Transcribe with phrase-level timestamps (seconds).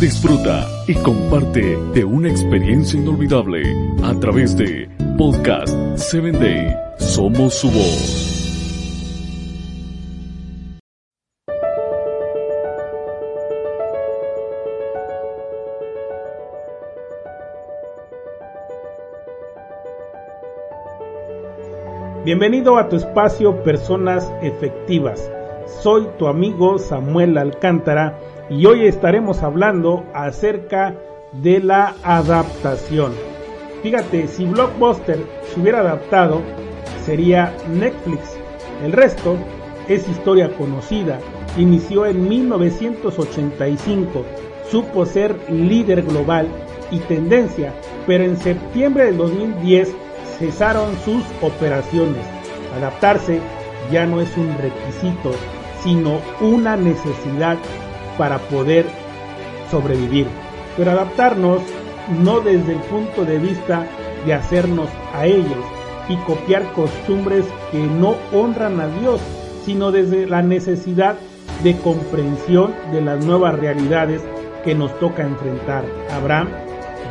[0.00, 3.62] Disfruta y comparte de una experiencia inolvidable
[4.02, 6.76] a través de Podcast 7 Day.
[6.98, 8.34] Somos su voz.
[22.24, 25.30] Bienvenido a tu espacio Personas Efectivas.
[25.66, 28.18] Soy tu amigo Samuel Alcántara
[28.50, 30.94] y hoy estaremos hablando acerca
[31.32, 33.12] de la adaptación.
[33.82, 35.18] Fíjate, si Blockbuster
[35.52, 36.42] se hubiera adaptado,
[37.04, 38.36] sería Netflix.
[38.82, 39.36] El resto
[39.88, 41.18] es historia conocida.
[41.56, 44.24] Inició en 1985,
[44.70, 46.48] supo ser líder global
[46.90, 47.72] y tendencia,
[48.06, 49.94] pero en septiembre del 2010
[50.38, 52.24] cesaron sus operaciones.
[52.76, 53.40] Adaptarse
[53.92, 55.32] ya no es un requisito,
[55.84, 57.58] sino una necesidad
[58.18, 58.86] para poder
[59.70, 60.26] sobrevivir.
[60.76, 61.60] Pero adaptarnos
[62.22, 63.86] no desde el punto de vista
[64.26, 65.64] de hacernos a ellos
[66.08, 69.20] y copiar costumbres que no honran a Dios,
[69.64, 71.16] sino desde la necesidad
[71.62, 74.22] de comprensión de las nuevas realidades
[74.64, 75.84] que nos toca enfrentar.
[76.10, 76.48] Abraham,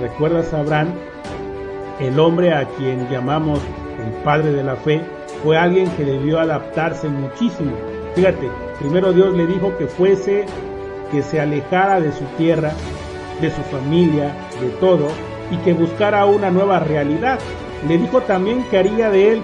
[0.00, 0.88] ¿recuerdas a Abraham?
[2.00, 3.60] El hombre a quien llamamos
[3.98, 5.02] el padre de la fe
[5.42, 7.72] fue alguien que debió adaptarse muchísimo.
[8.14, 8.48] Fíjate,
[8.78, 10.46] primero Dios le dijo que fuese,
[11.10, 12.72] que se alejara de su tierra,
[13.40, 15.08] de su familia, de todo,
[15.50, 17.38] y que buscara una nueva realidad.
[17.86, 19.42] Le dijo también que haría de él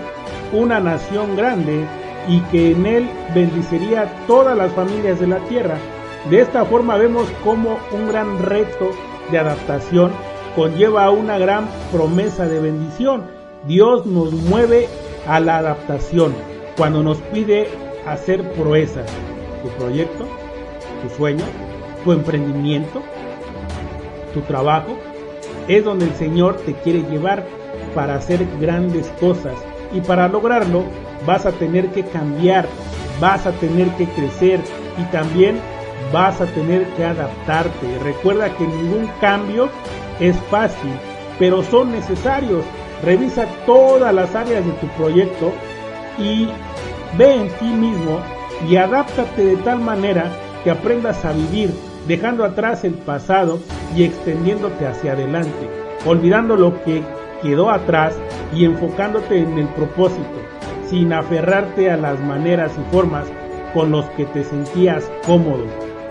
[0.52, 1.84] una nación grande
[2.28, 5.76] y que en él bendiciría todas las familias de la tierra.
[6.30, 8.90] De esta forma vemos como un gran reto
[9.30, 10.10] de adaptación
[10.54, 13.24] conlleva una gran promesa de bendición.
[13.66, 14.88] Dios nos mueve
[15.26, 16.34] a la adaptación
[16.76, 17.68] cuando nos pide
[18.06, 19.10] hacer proezas.
[19.62, 20.26] Tu proyecto,
[21.02, 21.44] tu sueño,
[22.04, 23.02] tu emprendimiento,
[24.32, 24.96] tu trabajo,
[25.68, 27.46] es donde el Señor te quiere llevar
[27.94, 29.54] para hacer grandes cosas.
[29.92, 30.84] Y para lograrlo
[31.26, 32.66] vas a tener que cambiar,
[33.20, 34.60] vas a tener que crecer
[34.98, 35.58] y también
[36.12, 37.98] vas a tener que adaptarte.
[38.02, 39.68] Recuerda que ningún cambio
[40.20, 40.90] es fácil,
[41.38, 42.64] pero son necesarios.
[43.02, 45.52] Revisa todas las áreas de tu proyecto
[46.18, 46.48] y
[47.18, 48.20] ve en ti mismo
[48.68, 50.30] y adáptate de tal manera
[50.62, 51.70] que aprendas a vivir,
[52.08, 53.60] dejando atrás el pasado
[53.96, 55.70] y extendiéndote hacia adelante,
[56.06, 57.02] olvidando lo que
[57.42, 58.14] quedó atrás
[58.54, 60.40] y enfocándote en el propósito,
[60.88, 63.26] sin aferrarte a las maneras y formas
[63.74, 65.64] con los que te sentías cómodo,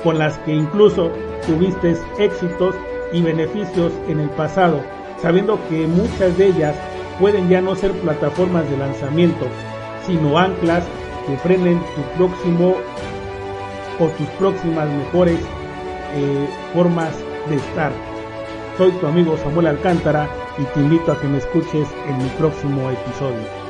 [0.04, 1.12] con las que incluso
[1.48, 2.76] tuviste éxitos
[3.12, 4.82] y beneficios en el pasado,
[5.22, 6.76] sabiendo que muchas de ellas
[7.20, 9.48] pueden ya no ser plataformas de lanzamiento,
[10.06, 10.84] sino anclas
[11.28, 12.76] que frenen tu próximo
[14.00, 15.40] o tus próximas mejores
[16.16, 17.14] eh, formas
[17.50, 17.92] de estar.
[18.78, 20.28] Soy tu amigo Samuel Alcántara
[20.58, 23.64] y te invito a que me escuches en mi próximo episodio.